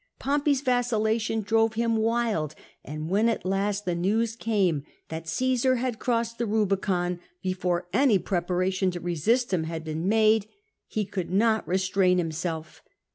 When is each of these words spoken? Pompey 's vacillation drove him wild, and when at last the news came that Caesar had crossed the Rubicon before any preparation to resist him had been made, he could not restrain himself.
Pompey 0.17 0.55
's 0.55 0.61
vacillation 0.61 1.41
drove 1.43 1.75
him 1.75 1.95
wild, 1.95 2.55
and 2.83 3.07
when 3.07 3.29
at 3.29 3.45
last 3.45 3.85
the 3.85 3.93
news 3.93 4.35
came 4.35 4.83
that 5.09 5.27
Caesar 5.27 5.75
had 5.75 5.99
crossed 5.99 6.39
the 6.39 6.47
Rubicon 6.47 7.19
before 7.43 7.87
any 7.93 8.17
preparation 8.17 8.89
to 8.89 8.99
resist 8.99 9.53
him 9.53 9.65
had 9.65 9.83
been 9.83 10.07
made, 10.09 10.47
he 10.87 11.05
could 11.05 11.29
not 11.29 11.67
restrain 11.67 12.17
himself. 12.17 12.81